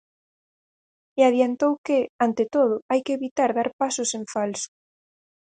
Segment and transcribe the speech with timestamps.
[1.19, 4.69] E adiantou que, ante todo, hai que evitar dar pasos en falso.